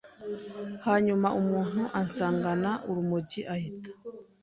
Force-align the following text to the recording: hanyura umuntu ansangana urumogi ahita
hanyura 0.85 1.27
umuntu 1.41 1.81
ansangana 1.99 2.71
urumogi 2.89 3.41
ahita 3.53 3.91